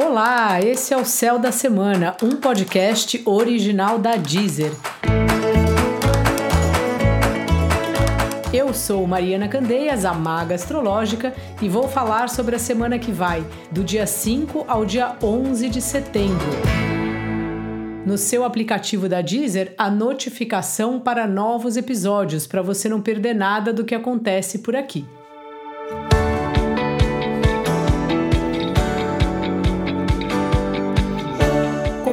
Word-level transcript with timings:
Olá, 0.00 0.60
esse 0.60 0.94
é 0.94 0.96
o 0.96 1.04
Céu 1.04 1.40
da 1.40 1.50
Semana, 1.50 2.16
um 2.22 2.36
podcast 2.36 3.20
original 3.24 3.98
da 3.98 4.14
Deezer. 4.14 4.70
Eu 8.54 8.72
sou 8.72 9.04
Mariana 9.08 9.48
Candeias, 9.48 10.04
a 10.04 10.14
maga 10.14 10.54
astrológica, 10.54 11.34
e 11.60 11.68
vou 11.68 11.88
falar 11.88 12.28
sobre 12.28 12.54
a 12.54 12.60
semana 12.60 12.96
que 12.96 13.10
vai, 13.10 13.44
do 13.72 13.82
dia 13.82 14.06
5 14.06 14.66
ao 14.68 14.86
dia 14.86 15.16
11 15.20 15.68
de 15.68 15.82
setembro. 15.82 16.46
No 18.06 18.16
seu 18.16 18.44
aplicativo 18.44 19.08
da 19.08 19.20
Deezer, 19.20 19.74
a 19.76 19.90
notificação 19.90 21.00
para 21.00 21.26
novos 21.26 21.76
episódios, 21.76 22.46
para 22.46 22.62
você 22.62 22.88
não 22.88 23.02
perder 23.02 23.34
nada 23.34 23.72
do 23.72 23.84
que 23.84 23.96
acontece 23.96 24.60
por 24.60 24.76
aqui. 24.76 25.04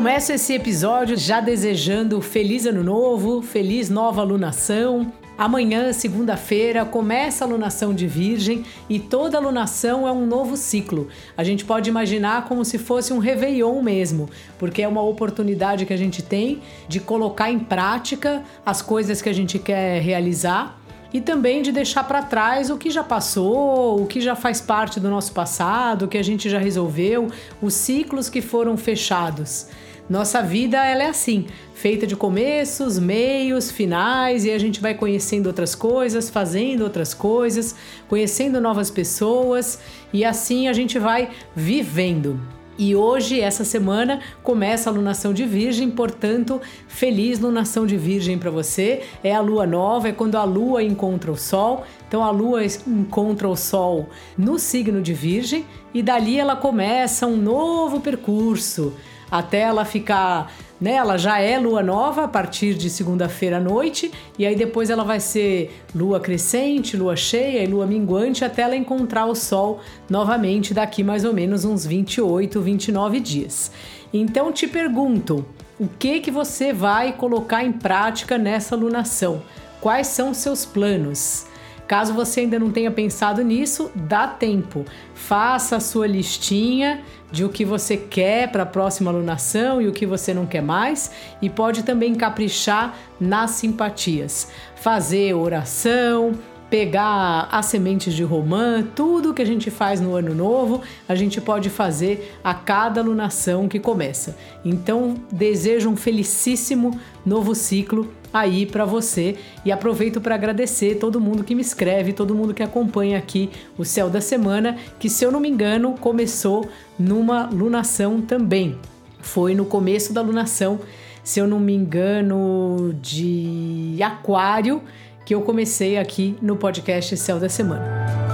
Começo 0.05 0.31
esse 0.31 0.53
episódio 0.53 1.17
já 1.17 1.39
desejando 1.39 2.21
feliz 2.21 2.67
ano 2.67 2.83
novo, 2.83 3.41
feliz 3.41 3.89
nova 3.89 4.21
alunação. 4.21 5.11
Amanhã, 5.35 5.91
segunda-feira, 5.91 6.85
começa 6.85 7.43
a 7.43 7.47
alunação 7.47 7.91
de 7.91 8.05
Virgem 8.05 8.63
e 8.87 8.99
toda 8.99 9.39
alunação 9.39 10.07
é 10.07 10.11
um 10.11 10.27
novo 10.27 10.55
ciclo. 10.55 11.07
A 11.35 11.43
gente 11.43 11.65
pode 11.65 11.89
imaginar 11.89 12.45
como 12.45 12.63
se 12.63 12.77
fosse 12.77 13.13
um 13.13 13.17
réveillon 13.17 13.81
mesmo, 13.81 14.29
porque 14.59 14.83
é 14.83 14.87
uma 14.87 15.01
oportunidade 15.01 15.87
que 15.87 15.93
a 15.93 15.97
gente 15.97 16.21
tem 16.21 16.61
de 16.87 16.99
colocar 16.99 17.49
em 17.49 17.57
prática 17.57 18.43
as 18.63 18.83
coisas 18.83 19.23
que 19.23 19.29
a 19.29 19.33
gente 19.33 19.57
quer 19.57 20.03
realizar 20.03 20.79
e 21.11 21.19
também 21.19 21.63
de 21.63 21.71
deixar 21.71 22.03
para 22.03 22.21
trás 22.21 22.69
o 22.69 22.77
que 22.77 22.91
já 22.91 23.03
passou, 23.03 24.03
o 24.03 24.05
que 24.05 24.21
já 24.21 24.35
faz 24.35 24.61
parte 24.61 24.99
do 24.99 25.09
nosso 25.09 25.31
passado, 25.31 26.05
o 26.05 26.07
que 26.07 26.17
a 26.17 26.23
gente 26.23 26.47
já 26.47 26.59
resolveu, 26.59 27.27
os 27.59 27.73
ciclos 27.73 28.29
que 28.29 28.41
foram 28.41 28.77
fechados. 28.77 29.67
Nossa 30.07 30.39
vida 30.39 30.85
ela 30.85 31.01
é 31.01 31.07
assim, 31.07 31.47
feita 31.73 32.05
de 32.05 32.15
começos, 32.15 32.99
meios, 32.99 33.71
finais 33.71 34.45
e 34.45 34.51
a 34.51 34.57
gente 34.59 34.79
vai 34.79 34.93
conhecendo 34.93 35.47
outras 35.47 35.73
coisas, 35.73 36.29
fazendo 36.29 36.83
outras 36.83 37.11
coisas, 37.11 37.75
conhecendo 38.07 38.61
novas 38.61 38.91
pessoas 38.91 39.79
e 40.13 40.23
assim 40.23 40.67
a 40.67 40.73
gente 40.73 40.99
vai 40.99 41.31
vivendo. 41.55 42.39
E 42.77 42.93
hoje, 42.93 43.39
essa 43.39 43.63
semana, 43.63 44.19
começa 44.43 44.89
a 44.89 44.93
lunação 44.93 45.33
de 45.33 45.45
Virgem, 45.45 45.89
portanto, 45.89 46.61
feliz 46.89 47.39
lunação 47.39 47.85
de 47.87 47.95
Virgem 47.95 48.37
para 48.37 48.51
você. 48.51 49.03
É 49.23 49.33
a 49.33 49.39
lua 49.39 49.65
nova, 49.65 50.09
é 50.09 50.11
quando 50.11 50.35
a 50.35 50.43
lua 50.43 50.83
encontra 50.83 51.31
o 51.31 51.37
sol. 51.37 51.85
Então, 52.05 52.21
a 52.21 52.29
lua 52.31 52.65
encontra 52.85 53.47
o 53.47 53.55
sol 53.55 54.09
no 54.37 54.59
signo 54.59 55.01
de 55.01 55.13
Virgem 55.13 55.65
e 55.93 56.03
dali 56.03 56.37
ela 56.37 56.57
começa 56.57 57.25
um 57.25 57.37
novo 57.37 58.01
percurso 58.01 58.93
até 59.29 59.61
ela 59.61 59.85
ficar, 59.85 60.51
né? 60.79 60.93
Ela 60.93 61.17
já 61.17 61.39
é 61.39 61.57
lua 61.59 61.81
nova 61.81 62.23
a 62.23 62.27
partir 62.27 62.73
de 62.75 62.89
segunda-feira 62.89 63.57
à 63.57 63.59
noite, 63.59 64.11
e 64.37 64.45
aí 64.45 64.55
depois 64.55 64.89
ela 64.89 65.03
vai 65.03 65.19
ser 65.19 65.83
lua 65.93 66.19
crescente, 66.19 66.97
lua 66.97 67.15
cheia 67.15 67.63
e 67.63 67.67
lua 67.67 67.85
minguante 67.85 68.45
até 68.45 68.61
ela 68.63 68.75
encontrar 68.75 69.25
o 69.25 69.35
sol 69.35 69.79
novamente 70.09 70.73
daqui 70.73 71.03
mais 71.03 71.25
ou 71.25 71.33
menos 71.33 71.65
uns 71.65 71.85
28, 71.85 72.61
29 72.61 73.19
dias. 73.19 73.71
Então 74.13 74.51
te 74.51 74.67
pergunto, 74.67 75.45
o 75.79 75.87
que 75.87 76.19
que 76.19 76.31
você 76.31 76.71
vai 76.71 77.13
colocar 77.13 77.63
em 77.63 77.71
prática 77.71 78.37
nessa 78.37 78.75
lunação? 78.75 79.41
Quais 79.81 80.07
são 80.07 80.33
seus 80.33 80.65
planos? 80.65 81.45
Caso 81.87 82.13
você 82.13 82.39
ainda 82.39 82.57
não 82.57 82.71
tenha 82.71 82.89
pensado 82.89 83.43
nisso, 83.43 83.91
dá 83.93 84.27
tempo. 84.27 84.85
Faça 85.13 85.75
a 85.75 85.79
sua 85.79 86.07
listinha 86.07 87.03
de 87.31 87.43
o 87.43 87.49
que 87.49 87.65
você 87.65 87.97
quer 87.97 88.51
para 88.51 88.63
a 88.63 88.65
próxima 88.65 89.11
alunação 89.11 89.81
e 89.81 89.87
o 89.87 89.91
que 89.91 90.05
você 90.05 90.33
não 90.33 90.45
quer 90.45 90.61
mais, 90.61 91.11
e 91.41 91.49
pode 91.49 91.83
também 91.83 92.15
caprichar 92.15 92.95
nas 93.19 93.51
simpatias. 93.51 94.49
Fazer 94.75 95.33
oração, 95.33 96.33
pegar 96.69 97.47
as 97.51 97.67
sementes 97.67 98.13
de 98.13 98.23
romã, 98.23 98.83
tudo 98.95 99.33
que 99.33 99.41
a 99.41 99.45
gente 99.45 99.69
faz 99.69 100.01
no 100.01 100.15
ano 100.15 100.33
novo, 100.33 100.81
a 101.07 101.15
gente 101.15 101.39
pode 101.39 101.69
fazer 101.69 102.37
a 102.43 102.53
cada 102.53 103.01
alunação 103.01 103.67
que 103.67 103.79
começa. 103.79 104.37
Então, 104.63 105.15
desejo 105.31 105.89
um 105.89 105.95
felicíssimo 105.95 106.99
novo 107.25 107.53
ciclo 107.53 108.11
aí 108.35 108.65
para 108.65 108.83
você 108.83 109.35
e 109.63 109.71
aproveito 109.71 110.19
para 110.19 110.35
agradecer 110.35 110.95
todo 110.95 111.21
mundo 111.21 111.43
que 111.43 111.55
me 111.55 111.61
escreve, 111.61 112.11
todo 112.11 112.35
mundo 112.35 112.53
que 112.53 112.61
acompanha 112.61 113.17
aqui 113.17 113.49
o 113.77 113.85
Céu 113.85 114.09
da 114.09 114.19
Semana, 114.19 114.77
que 114.99 115.09
se 115.09 115.23
eu 115.23 115.31
não 115.31 115.39
me 115.39 115.49
engano 115.49 115.95
começou 115.99 116.67
numa 116.99 117.45
lunação 117.45 118.21
também. 118.21 118.77
Foi 119.21 119.55
no 119.55 119.65
começo 119.65 120.13
da 120.13 120.21
lunação, 120.21 120.79
se 121.23 121.39
eu 121.39 121.47
não 121.47 121.59
me 121.59 121.73
engano, 121.73 122.93
de 123.01 123.97
Aquário, 124.01 124.81
que 125.25 125.33
eu 125.33 125.41
comecei 125.41 125.97
aqui 125.97 126.35
no 126.41 126.57
podcast 126.57 127.15
Céu 127.17 127.39
da 127.39 127.49
Semana. 127.49 128.24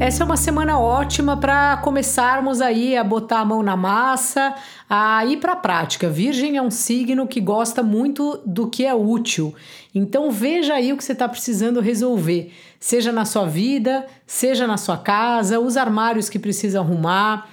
Essa 0.00 0.22
é 0.22 0.24
uma 0.24 0.36
semana 0.36 0.78
ótima 0.78 1.36
para 1.36 1.76
começarmos 1.78 2.60
aí 2.60 2.96
a 2.96 3.02
botar 3.02 3.40
a 3.40 3.44
mão 3.44 3.64
na 3.64 3.76
massa, 3.76 4.54
a 4.88 5.26
ir 5.26 5.38
para 5.38 5.54
a 5.54 5.56
prática. 5.56 6.08
Virgem 6.08 6.56
é 6.56 6.62
um 6.62 6.70
signo 6.70 7.26
que 7.26 7.40
gosta 7.40 7.82
muito 7.82 8.40
do 8.46 8.68
que 8.68 8.86
é 8.86 8.94
útil. 8.94 9.52
Então 9.92 10.30
veja 10.30 10.74
aí 10.74 10.92
o 10.92 10.96
que 10.96 11.02
você 11.02 11.12
está 11.12 11.28
precisando 11.28 11.80
resolver, 11.80 12.52
seja 12.78 13.10
na 13.10 13.24
sua 13.24 13.44
vida, 13.44 14.06
seja 14.24 14.68
na 14.68 14.76
sua 14.76 14.96
casa, 14.96 15.58
os 15.58 15.76
armários 15.76 16.30
que 16.30 16.38
precisa 16.38 16.78
arrumar 16.78 17.48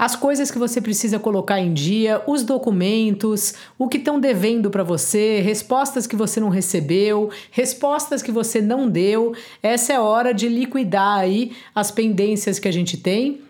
as 0.00 0.16
coisas 0.16 0.50
que 0.50 0.58
você 0.58 0.80
precisa 0.80 1.18
colocar 1.18 1.60
em 1.60 1.74
dia, 1.74 2.22
os 2.26 2.42
documentos, 2.42 3.52
o 3.78 3.86
que 3.86 3.98
estão 3.98 4.18
devendo 4.18 4.70
para 4.70 4.82
você, 4.82 5.42
respostas 5.42 6.06
que 6.06 6.16
você 6.16 6.40
não 6.40 6.48
recebeu, 6.48 7.28
respostas 7.50 8.22
que 8.22 8.32
você 8.32 8.62
não 8.62 8.88
deu. 8.88 9.34
Essa 9.62 9.92
é 9.92 10.00
hora 10.00 10.32
de 10.32 10.48
liquidar 10.48 11.18
aí 11.18 11.52
as 11.74 11.90
pendências 11.90 12.58
que 12.58 12.66
a 12.66 12.72
gente 12.72 12.96
tem 12.96 13.42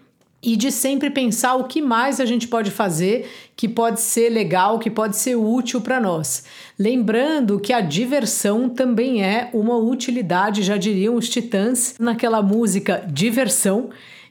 e 0.42 0.56
de 0.56 0.72
sempre 0.72 1.08
pensar 1.08 1.54
o 1.54 1.68
que 1.68 1.80
mais 1.80 2.18
a 2.18 2.24
gente 2.24 2.48
pode 2.48 2.72
fazer 2.72 3.30
que 3.54 3.68
pode 3.68 4.00
ser 4.00 4.28
legal, 4.28 4.80
que 4.80 4.90
pode 4.90 5.16
ser 5.16 5.36
útil 5.36 5.80
para 5.80 6.00
nós. 6.00 6.42
Lembrando 6.76 7.60
que 7.60 7.72
a 7.72 7.80
diversão 7.80 8.68
também 8.68 9.22
é 9.22 9.50
uma 9.52 9.76
utilidade, 9.76 10.64
já 10.64 10.76
diriam 10.76 11.14
os 11.14 11.28
titãs 11.28 11.94
naquela 12.00 12.42
música 12.42 13.04
Diversão. 13.06 13.90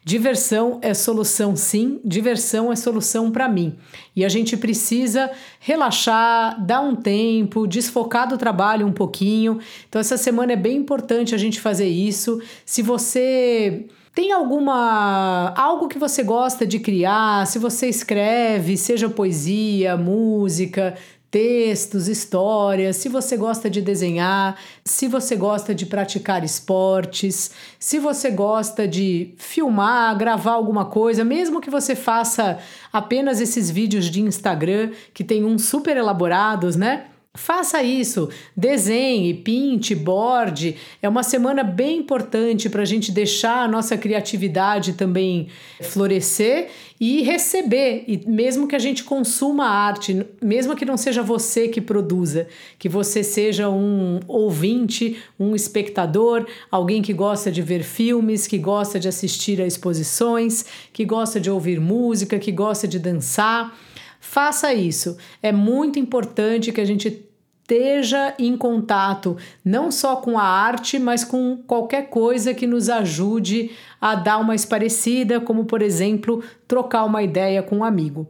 Diversão 0.09 0.79
é 0.81 0.91
solução, 0.95 1.55
sim, 1.55 1.99
diversão 2.03 2.73
é 2.73 2.75
solução 2.75 3.29
para 3.29 3.47
mim. 3.47 3.75
E 4.15 4.25
a 4.25 4.27
gente 4.27 4.57
precisa 4.57 5.29
relaxar, 5.59 6.59
dar 6.65 6.81
um 6.81 6.95
tempo, 6.95 7.67
desfocar 7.67 8.27
do 8.27 8.35
trabalho 8.35 8.87
um 8.87 8.91
pouquinho. 8.91 9.59
Então, 9.87 10.01
essa 10.01 10.17
semana 10.17 10.53
é 10.53 10.55
bem 10.55 10.77
importante 10.77 11.35
a 11.35 11.37
gente 11.37 11.61
fazer 11.61 11.87
isso. 11.87 12.41
Se 12.65 12.81
você 12.81 13.85
tem 14.15 14.31
alguma 14.31 15.53
algo 15.55 15.87
que 15.87 15.99
você 15.99 16.23
gosta 16.23 16.65
de 16.65 16.79
criar, 16.79 17.45
se 17.45 17.59
você 17.59 17.87
escreve, 17.87 18.77
seja 18.77 19.07
poesia, 19.09 19.95
música, 19.95 20.95
textos, 21.31 22.07
histórias, 22.07 22.95
se 22.95 23.07
você 23.07 23.37
gosta 23.37 23.69
de 23.69 23.81
desenhar, 23.81 24.57
se 24.83 25.07
você 25.07 25.35
gosta 25.35 25.75
de 25.75 25.85
praticar 25.85 26.43
esportes, 26.43 27.51
se 27.77 27.99
você 27.99 28.31
gosta 28.31 28.87
de 28.87 29.33
filmar, 29.37 30.17
gravar 30.17 30.53
alguma 30.53 30.85
coisa, 30.85 31.23
mesmo 31.23 31.61
que 31.61 31.69
você 31.69 31.95
faça 31.95 32.57
apenas 32.91 33.39
esses 33.39 33.69
vídeos 33.69 34.05
de 34.05 34.21
Instagram 34.21 34.91
que 35.13 35.23
tem 35.23 35.45
uns 35.45 35.65
super 35.65 35.95
elaborados, 35.95 36.75
né? 36.75 37.08
Faça 37.37 37.83
isso, 37.83 38.27
desenhe, 38.57 39.35
pinte, 39.35 39.93
borde. 39.93 40.75
É 40.99 41.07
uma 41.07 41.21
semana 41.21 41.63
bem 41.63 41.99
importante 41.99 42.67
para 42.67 42.81
a 42.81 42.85
gente 42.85 43.11
deixar 43.11 43.63
a 43.63 43.67
nossa 43.67 43.95
criatividade 43.95 44.93
também 44.93 45.47
florescer 45.79 46.69
e 46.99 47.21
receber. 47.21 48.03
E 48.07 48.27
mesmo 48.27 48.67
que 48.67 48.75
a 48.75 48.79
gente 48.79 49.03
consuma 49.03 49.67
arte, 49.67 50.25
mesmo 50.41 50.75
que 50.75 50.85
não 50.85 50.97
seja 50.97 51.21
você 51.21 51.67
que 51.67 51.79
produza, 51.79 52.47
que 52.79 52.89
você 52.89 53.23
seja 53.23 53.69
um 53.69 54.19
ouvinte, 54.27 55.21
um 55.39 55.55
espectador, 55.55 56.47
alguém 56.71 56.99
que 56.99 57.13
gosta 57.13 57.51
de 57.51 57.61
ver 57.61 57.83
filmes, 57.83 58.47
que 58.47 58.57
gosta 58.57 58.99
de 58.99 59.07
assistir 59.07 59.61
a 59.61 59.67
exposições, 59.67 60.65
que 60.91 61.05
gosta 61.05 61.39
de 61.39 61.51
ouvir 61.51 61.79
música, 61.79 62.39
que 62.39 62.51
gosta 62.51 62.87
de 62.87 62.97
dançar 62.97 63.71
Faça 64.19 64.73
isso. 64.73 65.17
É 65.41 65.51
muito 65.51 65.97
importante 65.97 66.71
que 66.71 66.81
a 66.81 66.85
gente 66.85 67.25
esteja 67.61 68.33
em 68.39 68.57
contato 68.57 69.37
não 69.63 69.91
só 69.91 70.15
com 70.15 70.39
a 70.39 70.43
arte, 70.43 70.97
mas 70.97 71.23
com 71.23 71.57
qualquer 71.67 72.09
coisa 72.09 72.53
que 72.53 72.65
nos 72.65 72.89
ajude 72.89 73.71
a 74.01 74.15
dar 74.15 74.39
uma 74.39 74.55
esparecida, 74.55 75.39
como 75.39 75.65
por 75.65 75.81
exemplo, 75.81 76.43
trocar 76.67 77.05
uma 77.05 77.21
ideia 77.21 77.61
com 77.61 77.77
um 77.77 77.83
amigo. 77.83 78.27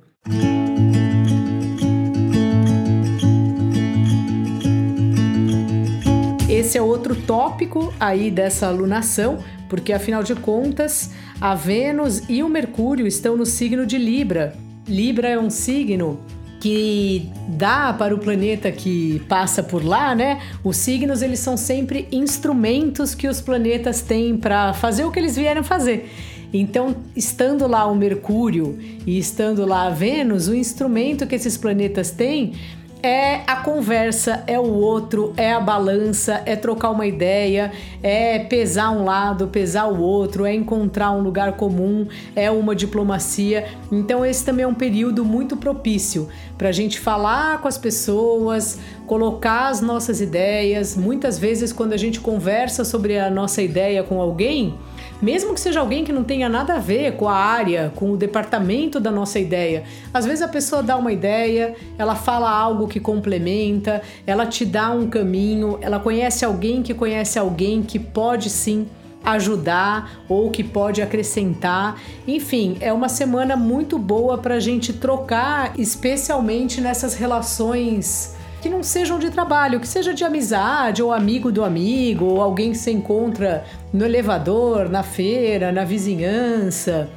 Esse 6.50 6.78
é 6.78 6.82
outro 6.82 7.16
tópico 7.16 7.94
aí 7.98 8.30
dessa 8.30 8.68
alunação, 8.68 9.40
porque 9.70 9.94
afinal 9.94 10.22
de 10.22 10.36
contas, 10.36 11.12
A 11.40 11.56
Vênus 11.56 12.24
e 12.28 12.44
o 12.44 12.50
Mercúrio 12.50 13.08
estão 13.08 13.38
no 13.38 13.46
signo 13.46 13.86
de 13.86 13.98
Libra. 13.98 14.69
Libra 14.90 15.30
é 15.30 15.40
um 15.40 15.50
signo 15.50 16.20
que 16.60 17.30
dá 17.48 17.94
para 17.94 18.14
o 18.14 18.18
planeta 18.18 18.70
que 18.72 19.22
passa 19.30 19.64
por 19.64 19.84
lá, 19.84 20.14
né? 20.14 20.42
Os 20.64 20.76
signos 20.76 21.22
eles 21.22 21.40
são 21.40 21.56
sempre 21.56 22.08
instrumentos 22.12 23.16
que 23.16 23.28
os 23.28 23.40
planetas 23.40 24.02
têm 24.02 24.36
para 24.36 24.74
fazer 24.74 25.06
o 25.06 25.12
que 25.12 25.20
eles 25.20 25.38
vieram 25.38 25.64
fazer. 25.64 26.12
Então, 26.52 26.96
estando 27.16 27.68
lá 27.68 27.86
o 27.86 27.96
Mercúrio 27.96 28.78
e 29.06 29.18
estando 29.18 29.66
lá 29.66 29.88
a 29.88 29.90
Vênus, 29.92 30.48
o 30.48 30.56
instrumento 30.56 31.28
que 31.28 31.36
esses 31.36 31.56
planetas 31.56 32.10
têm 32.12 32.54
é 33.02 33.42
a 33.48 33.58
conversa, 33.58 34.44
é 34.46 34.60
o 34.60 34.74
outro, 34.74 35.34
é 35.38 35.54
a 35.54 35.60
balança, 35.60 36.42
é 36.46 36.56
trocar 36.56 36.90
uma 36.90 37.06
ideia, 37.06 37.72
é 38.04 38.40
pesar 38.40 38.92
um 38.92 39.06
lado, 39.06 39.48
pesar 39.48 39.86
o 39.86 40.02
outro, 40.02 40.46
é 40.46 40.54
encontrar 40.54 41.12
um 41.12 41.22
lugar 41.22 41.54
comum, 41.54 42.08
é 42.36 42.52
uma 42.52 42.76
diplomacia. 42.76 43.68
Então, 43.92 44.26
esse 44.26 44.44
também 44.44 44.64
é 44.64 44.68
um 44.68 44.74
período 44.74 45.24
muito 45.24 45.56
propício 45.56 46.28
para 46.58 46.70
a 46.70 46.74
gente 46.74 47.00
falar 47.00 47.62
com 47.62 47.68
as 47.68 47.78
pessoas, 47.78 48.80
colocar 49.08 49.70
as 49.70 49.80
nossas 49.80 50.20
ideias. 50.20 50.98
Muitas 50.98 51.40
vezes, 51.40 51.72
quando 51.72 51.94
a 51.94 51.98
gente 51.98 52.20
conversa 52.20 52.84
sobre 52.84 53.18
a 53.18 53.30
nossa 53.30 53.62
ideia 53.62 54.04
com 54.04 54.20
alguém, 54.20 54.78
mesmo 55.22 55.54
que 55.54 55.60
seja 55.60 55.80
alguém 55.80 56.04
que 56.04 56.12
não 56.12 56.24
tenha 56.24 56.48
nada 56.48 56.76
a 56.76 56.80
ver 56.80 57.14
com 57.14 57.28
a 57.28 57.36
área, 57.36 57.92
com 57.96 58.12
o 58.12 58.18
departamento 58.18 59.00
da 59.00 59.12
nossa 59.12 59.40
ideia. 59.40 59.84
Às 60.14 60.26
vezes 60.26 60.42
a 60.42 60.48
pessoa 60.48 60.82
dá 60.82 60.96
uma 60.98 61.12
ideia, 61.12 61.76
ela 61.98 62.16
fala 62.16 62.50
algo 62.50 62.88
que 62.88 63.00
complementa, 63.00 64.02
ela 64.26 64.46
te 64.46 64.66
dá 64.66 64.92
um 64.92 65.10
caminho, 65.10 65.78
ela 65.82 66.00
conhece 66.00 66.46
alguém 66.46 66.82
que 66.82 66.94
conhece 66.94 67.38
alguém 67.38 67.82
que 67.82 68.00
pode 68.00 68.50
sim 68.50 68.88
ajudar 69.24 70.24
ou 70.30 70.50
que 70.50 70.64
pode 70.64 71.02
acrescentar. 71.02 72.00
Enfim, 72.28 72.78
é 72.80 72.92
uma 72.94 73.10
semana 73.10 73.56
muito 73.56 73.98
boa 73.98 74.38
para 74.38 74.56
a 74.56 74.60
gente 74.60 74.94
trocar, 74.94 75.74
especialmente 75.78 76.80
nessas 76.80 77.16
relações 77.16 78.39
que 78.62 78.70
não 78.70 78.84
sejam 78.84 79.18
de 79.18 79.30
trabalho, 79.30 79.80
que 79.80 79.88
seja 79.88 80.14
de 80.14 80.24
amizade, 80.24 81.02
ou 81.02 81.14
amigo 81.14 81.52
do 81.52 81.64
amigo, 81.64 82.26
ou 82.26 82.42
alguém 82.42 82.72
que 82.72 82.78
se 82.78 82.92
encontra 82.92 83.64
no 83.94 84.06
elevador, 84.06 84.90
na 84.90 85.04
feira, 85.04 85.72
na 85.72 85.84
vizinhança. 85.84 87.10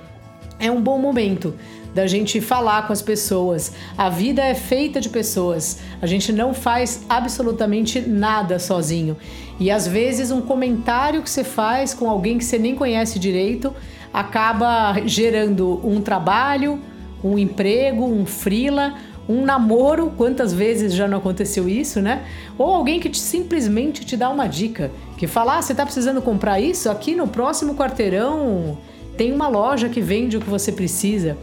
É 0.59 0.71
um 0.71 0.81
bom 0.81 0.99
momento 0.99 1.55
da 1.95 2.07
gente 2.07 2.41
falar 2.41 2.87
com 2.87 2.93
as 2.93 3.03
pessoas. 3.03 3.73
A 3.99 4.09
vida 4.09 4.43
é 4.43 4.55
feita 4.55 5.01
de 5.01 5.09
pessoas. 5.09 5.81
A 6.01 6.07
gente 6.07 6.33
não 6.33 6.55
faz 6.55 7.05
absolutamente 7.09 8.01
nada 8.01 8.59
sozinho. 8.59 9.17
E 9.59 9.71
às 9.71 9.87
vezes 9.87 10.31
um 10.31 10.41
comentário 10.41 11.23
que 11.23 11.29
você 11.29 11.45
faz 11.45 11.93
com 11.93 12.09
alguém 12.09 12.39
que 12.39 12.45
você 12.45 12.59
nem 12.59 12.75
conhece 12.75 13.19
direito 13.19 13.75
acaba 14.13 14.95
gerando 15.07 15.81
um 15.87 16.01
trabalho, 16.01 16.81
um 17.23 17.39
emprego, 17.39 18.05
um 18.05 18.27
frila 18.27 18.95
um 19.29 19.45
namoro, 19.45 20.13
quantas 20.17 20.53
vezes 20.53 20.93
já 20.93 21.07
não 21.07 21.19
aconteceu 21.19 21.69
isso, 21.69 22.01
né? 22.01 22.25
Ou 22.59 22.75
alguém 22.75 22.99
que 22.99 23.09
te, 23.09 23.19
simplesmente 23.19 24.05
te 24.05 24.17
dá 24.17 24.29
uma 24.29 24.47
dica, 24.47 24.91
que 25.17 25.27
fala: 25.27 25.59
ah, 25.59 25.63
você 25.63 25.73
está 25.73 25.85
precisando 25.85 26.21
comprar 26.21 26.61
isso? 26.61 26.91
Aqui 26.91 27.15
no 27.15 27.29
próximo 27.29 27.75
quarteirão 27.75 28.77
tem 29.17 29.33
uma 29.33 29.49
loja 29.49 29.89
que 29.89 30.01
vende 30.01 30.37
o 30.37 30.41
que 30.41 30.51
você 30.51 30.73
precisa. 30.73 31.37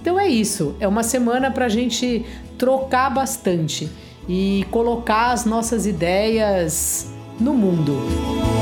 Então 0.00 0.18
é 0.18 0.28
isso, 0.28 0.74
é 0.78 0.86
uma 0.86 1.02
semana 1.02 1.50
para 1.50 1.66
a 1.66 1.68
gente 1.68 2.24
trocar 2.56 3.10
bastante 3.10 3.90
e 4.28 4.64
colocar 4.70 5.32
as 5.32 5.44
nossas 5.44 5.86
ideias 5.86 7.10
no 7.38 7.54
mundo. 7.54 8.55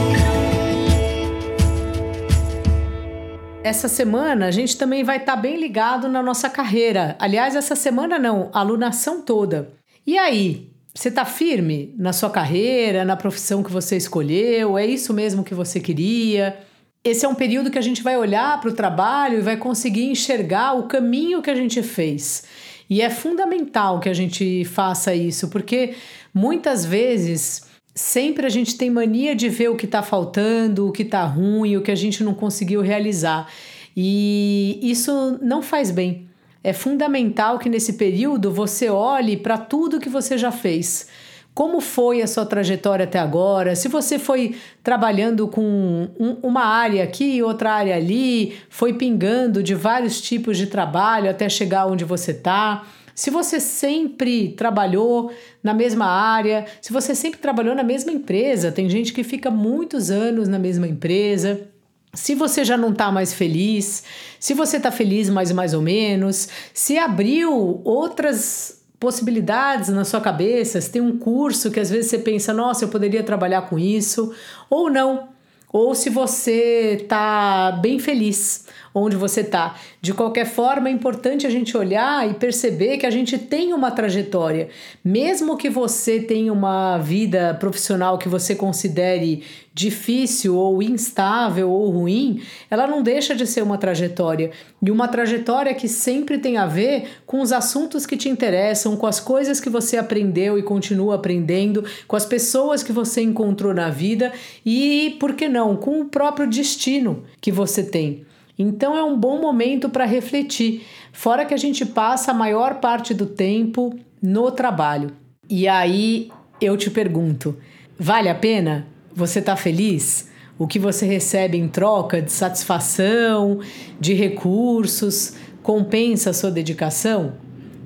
Essa 3.65 3.89
semana 3.89 4.47
a 4.47 4.51
gente 4.51 4.77
também 4.77 5.03
vai 5.03 5.17
estar 5.17 5.37
tá 5.37 5.41
bem 5.41 5.57
ligado 5.57 6.07
na 6.07 6.23
nossa 6.23 6.51
carreira. 6.51 7.17
Aliás, 7.19 7.57
essa 7.57 7.75
semana 7.75 8.19
não, 8.19 8.51
a 8.53 8.61
alunação 8.61 9.23
toda. 9.23 9.71
E 10.07 10.19
aí, 10.19 10.69
você 10.95 11.09
está 11.09 11.25
firme 11.25 11.95
na 11.97 12.13
sua 12.13 12.29
carreira, 12.29 13.07
na 13.07 13.17
profissão 13.17 13.63
que 13.63 13.73
você 13.73 13.97
escolheu? 13.97 14.77
É 14.77 14.85
isso 14.85 15.15
mesmo 15.15 15.43
que 15.43 15.55
você 15.55 15.81
queria? 15.81 16.59
Esse 17.03 17.25
é 17.25 17.29
um 17.29 17.35
período 17.35 17.71
que 17.71 17.79
a 17.79 17.83
gente 17.83 18.03
vai 18.03 18.19
olhar 18.19 18.61
para 18.61 18.69
o 18.69 18.75
trabalho 18.75 19.39
e 19.39 19.43
vai 19.43 19.57
conseguir 19.57 20.05
enxergar 20.05 20.75
o 20.75 20.83
caminho 20.83 21.41
que 21.41 21.51
a 21.51 21.55
gente 21.55 21.83
fez. 21.83 22.45
E 22.89 23.01
é 23.01 23.09
fundamental 23.09 23.99
que 23.99 24.11
a 24.11 24.15
gente 24.15 24.67
faça 24.67 25.15
isso, 25.15 25.49
porque 25.49 25.95
muitas 26.35 26.85
vezes 26.85 27.65
sempre 27.95 28.45
a 28.45 28.51
gente 28.51 28.77
tem 28.77 28.91
mania 28.91 29.35
de 29.37 29.49
ver 29.49 29.69
o 29.69 29.77
que 29.77 29.87
está 29.87 30.03
faltando, 30.03 30.89
o 30.89 30.93
que 30.93 31.03
está 31.03 31.25
ruim, 31.25 31.77
o 31.77 31.83
que 31.83 31.91
a 31.91 31.97
gente 31.97 32.25
não 32.25 32.35
conseguiu 32.35 32.81
realizar. 32.81 33.49
E 33.97 34.81
isso 34.83 35.39
não 35.41 35.63
faz 35.63 35.91
bem. 35.91 36.29
É 36.63 36.73
fundamental 36.73 37.59
que 37.59 37.69
nesse 37.69 37.93
período 37.93 38.51
você 38.51 38.89
olhe 38.89 39.37
para 39.37 39.59
tudo 39.59 40.01
que 40.01 40.09
você 40.09 40.37
já 40.37 40.51
fez. 40.51 41.07
Como 41.55 41.81
foi 41.81 42.21
a 42.21 42.27
sua 42.27 42.45
trajetória 42.45 43.05
até 43.05 43.21
agora? 43.21 43.77
Se 43.77 43.87
você 43.87 44.19
foi 44.19 44.57
trabalhando 44.83 45.47
com 45.47 46.09
um, 46.19 46.37
uma 46.43 46.65
área 46.65 47.05
aqui, 47.05 47.41
outra 47.43 47.75
área 47.75 47.95
ali, 47.95 48.57
foi 48.69 48.95
pingando 48.95 49.63
de 49.63 49.73
vários 49.73 50.21
tipos 50.21 50.59
de 50.59 50.67
trabalho 50.67 51.31
até 51.31 51.49
chegar 51.49 51.87
onde 51.87 52.05
você 52.05 52.33
está 52.33 52.85
se 53.15 53.31
você 53.31 53.61
sempre 53.61 54.51
trabalhou 54.51 55.33
na 55.63 55.73
mesma 55.73 56.07
área, 56.07 56.67
se 56.81 56.93
você 56.93 57.15
sempre 57.15 57.39
trabalhou 57.39 57.75
na 57.75 57.85
mesma 57.85 58.11
empresa, 58.11 58.73
tem 58.73 58.89
gente 58.89 59.13
que 59.13 59.23
fica 59.23 59.51
muitos 59.51 60.11
anos 60.11 60.49
na 60.49 60.59
mesma 60.59 60.89
empresa. 60.89 61.69
Se 62.13 62.35
você 62.35 62.65
já 62.65 62.77
não 62.77 62.91
está 62.91 63.11
mais 63.13 63.33
feliz, 63.33 64.05
se 64.39 64.55
você 64.55 64.77
está 64.79 64.91
feliz 64.91 65.29
mais 65.29 65.53
mais 65.53 65.75
ou 65.75 65.83
menos, 65.83 66.49
se 66.73 66.99
abriu 66.99 67.81
outras 67.85 68.83
possibilidades 68.99 69.91
na 69.91 70.05
sua 70.05 70.21
cabeça, 70.21 70.81
se 70.81 70.91
tem 70.91 71.03
um 71.03 71.19
curso 71.19 71.71
que 71.71 71.81
às 71.81 71.91
vezes 71.91 72.11
você 72.11 72.19
pensa, 72.19 72.53
nossa, 72.53 72.85
eu 72.85 72.89
poderia 72.89 73.23
trabalhar 73.23 73.63
com 73.63 73.79
isso, 73.79 74.33
ou 74.71 74.91
não 74.91 75.35
ou 75.75 75.93
se 75.93 76.09
você 76.09 76.99
está 77.03 77.73
bem 77.83 77.99
feliz 77.99 78.65
onde 78.95 79.17
você 79.17 79.41
está. 79.41 79.75
De 80.01 80.15
qualquer 80.15 80.47
forma, 80.47 80.89
é 80.89 80.93
importante 80.93 81.47
a 81.47 81.51
gente 81.51 81.77
olhar 81.77 82.31
e 82.31 82.35
perceber 82.35 82.97
que 82.99 83.07
a 83.07 83.11
gente 83.11 83.37
tem 83.37 83.75
uma 83.75 83.91
trajetória. 83.91 84.69
Mesmo 85.05 85.57
que 85.57 85.69
você 85.69 86.21
tenha 86.21 86.53
uma 86.53 86.97
vida 86.99 87.55
profissional 87.59 88.17
que 88.17 88.29
você 88.29 88.55
considere 88.55 89.43
difícil 89.75 90.55
ou 90.57 90.81
instável 90.81 91.69
ou 91.69 91.91
ruim, 91.91 92.41
ela 92.71 92.87
não 92.87 93.03
deixa 93.03 93.35
de 93.35 93.45
ser 93.45 93.63
uma 93.63 93.77
trajetória. 93.77 94.53
E 94.81 94.91
uma 94.91 95.09
trajetória 95.09 95.75
que 95.75 95.89
sempre 95.89 96.39
tem 96.39 96.57
a 96.57 96.67
ver 96.67 97.09
com 97.27 97.41
os 97.41 97.51
assuntos 97.51 98.07
que 98.07 98.17
te 98.17 98.29
interessam, 98.29 98.97
com 98.97 99.07
as 99.07 99.19
coisas 99.19 99.59
que 99.59 99.69
você 99.69 99.97
aprendeu 99.97 100.57
e 100.57 100.63
continua 100.63 101.17
aprendendo, 101.17 101.85
com 102.07 102.15
as 102.15 102.25
pessoas 102.25 102.85
que 102.85 102.93
você 102.93 103.23
encontrou 103.23 103.75
na 103.75 103.91
vida 103.91 104.33
e, 104.65 105.17
por 105.19 105.35
que 105.35 105.49
não, 105.49 105.77
com 105.77 106.01
o 106.01 106.05
próprio 106.05 106.49
destino 106.49 107.25
que 107.41 107.51
você 107.51 107.83
tem. 107.83 108.25
Então 108.59 108.97
é 108.97 109.03
um 109.03 109.19
bom 109.19 109.41
momento 109.41 109.89
para 109.89 110.05
refletir, 110.05 110.87
fora 111.13 111.45
que 111.45 111.55
a 111.55 111.59
gente 111.59 111.85
passa 111.85 112.31
a 112.31 112.35
maior 112.35 112.77
parte 112.81 113.13
do 113.13 113.27
tempo 113.27 113.99
no 114.23 114.51
trabalho. 114.51 115.11
E 115.49 115.67
aí 115.67 116.31
eu 116.61 116.77
te 116.77 116.91
pergunto: 116.91 117.57
vale 117.99 118.29
a 118.29 118.35
pena? 118.35 118.87
Você 119.15 119.41
está 119.41 119.57
feliz? 119.57 120.31
O 120.57 120.69
que 120.69 120.79
você 120.79 121.05
recebe 121.05 121.59
em 121.59 121.67
troca 121.67 122.23
de 122.23 122.31
satisfação, 122.31 123.59
de 124.01 124.15
recursos, 124.15 125.35
compensa 125.63 126.31
a 126.31 126.33
sua 126.33 126.51
dedicação? 126.51 127.35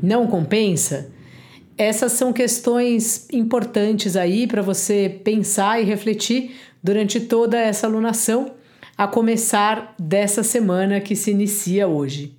Não 0.02 0.26
compensa? 0.26 1.10
Essas 1.78 2.12
são 2.12 2.32
questões 2.32 3.26
importantes 3.32 4.16
aí 4.16 4.46
para 4.46 4.60
você 4.60 5.20
pensar 5.24 5.80
e 5.80 5.84
refletir 5.84 6.56
durante 6.82 7.20
toda 7.20 7.56
essa 7.56 7.86
alunação, 7.86 8.50
a 8.98 9.06
começar 9.06 9.94
dessa 9.96 10.42
semana 10.42 11.00
que 11.00 11.14
se 11.14 11.30
inicia 11.30 11.86
hoje. 11.86 12.36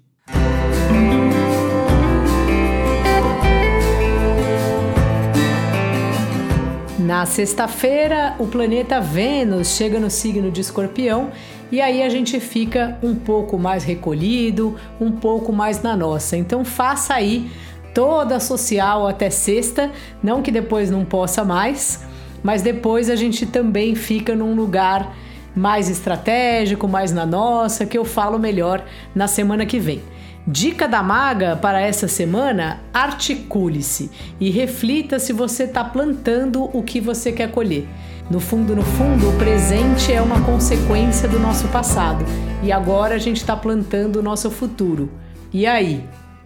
Na 7.00 7.26
sexta-feira, 7.26 8.36
o 8.38 8.46
planeta 8.46 9.00
Vênus 9.00 9.70
chega 9.70 10.02
no 10.02 10.10
signo 10.10 10.52
de 10.52 10.60
Escorpião 10.60 11.32
e 11.72 11.80
aí 11.80 12.04
a 12.04 12.10
gente 12.10 12.42
fica 12.42 13.00
um 13.02 13.16
pouco 13.16 13.58
mais 13.58 13.86
recolhido, 13.86 14.76
um 15.00 15.14
pouco 15.14 15.54
mais 15.54 15.82
na 15.82 15.96
nossa. 15.96 16.36
Então 16.36 16.66
faça 16.66 17.14
aí 17.14 17.50
toda 17.96 18.38
social 18.38 19.08
até 19.08 19.30
sexta, 19.30 19.90
não 20.22 20.42
que 20.42 20.52
depois 20.52 20.92
não 20.92 21.06
possa 21.06 21.46
mais, 21.46 22.04
mas 22.44 22.62
depois 22.62 23.10
a 23.10 23.16
gente 23.16 23.46
também 23.46 23.96
fica 23.96 24.36
num 24.36 24.54
lugar 24.54 25.16
mais 25.56 25.90
estratégico, 25.90 26.88
mais 26.88 27.12
na 27.12 27.26
nossa, 27.26 27.86
que 27.86 27.98
eu 27.98 28.06
falo 28.06 28.40
melhor 28.40 28.84
na 29.14 29.28
semana 29.28 29.66
que 29.66 29.80
vem. 29.80 30.02
Dica 30.48 30.88
da 30.88 31.04
maga 31.04 31.56
para 31.56 31.82
essa 31.82 32.08
semana: 32.08 32.82
articule-se 32.94 34.10
e 34.40 34.50
reflita 34.50 35.20
se 35.20 35.34
você 35.34 35.64
está 35.64 35.84
plantando 35.84 36.70
o 36.76 36.82
que 36.82 37.00
você 37.00 37.32
quer 37.32 37.52
colher. 37.52 37.88
No 38.30 38.40
fundo, 38.40 38.76
no 38.76 38.84
fundo, 38.84 39.30
o 39.30 39.38
presente 39.38 40.14
é 40.14 40.22
uma 40.22 40.42
consequência 40.42 41.28
do 41.28 41.40
nosso 41.40 41.68
passado 41.70 42.24
e 42.62 42.72
agora 42.72 43.16
a 43.16 43.18
gente 43.18 43.38
está 43.38 43.56
plantando 43.56 44.18
o 44.18 44.24
nosso 44.24 44.52
futuro. 44.52 45.10
E 45.52 45.66
aí, 45.66 46.04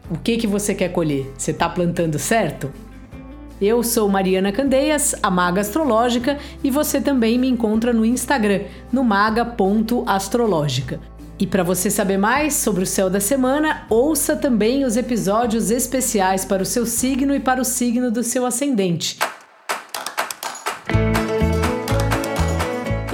o 0.10 0.18
que 0.18 0.38
que 0.38 0.48
você 0.48 0.74
quer 0.74 0.90
colher? 0.90 1.32
Você 1.38 1.52
está 1.52 1.68
plantando 1.68 2.18
certo? 2.18 2.72
Eu 3.66 3.82
sou 3.82 4.10
Mariana 4.10 4.52
Candeias, 4.52 5.16
a 5.24 5.32
Maga 5.32 5.62
Astrológica, 5.62 6.38
e 6.62 6.70
você 6.70 7.00
também 7.00 7.40
me 7.40 7.48
encontra 7.48 7.94
no 7.94 8.04
Instagram, 8.04 8.64
no 8.92 9.06
maga.astrológica. 9.06 11.00
E 11.40 11.48
para 11.48 11.64
você 11.64 11.90
saber 11.90 12.18
mais 12.18 12.56
sobre 12.56 12.84
o 12.84 12.86
céu 12.86 13.10
da 13.10 13.22
semana, 13.22 13.86
ouça 13.90 14.36
também 14.36 14.84
os 14.84 14.98
episódios 14.98 15.72
especiais 15.72 16.44
para 16.44 16.62
o 16.62 16.66
seu 16.66 16.86
signo 16.86 17.34
e 17.34 17.40
para 17.40 17.62
o 17.62 17.66
signo 17.66 18.12
do 18.12 18.22
seu 18.22 18.46
ascendente. 18.46 19.18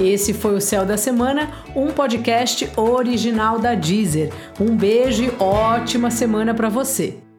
Esse 0.00 0.34
foi 0.34 0.56
o 0.56 0.60
Céu 0.60 0.84
da 0.84 0.96
Semana, 0.96 1.48
um 1.76 1.92
podcast 1.92 2.68
original 2.76 3.60
da 3.60 3.76
Deezer. 3.76 4.32
Um 4.58 4.74
beijo 4.76 5.22
e 5.22 5.30
ótima 5.38 6.10
semana 6.10 6.52
para 6.52 6.68
você. 6.68 7.29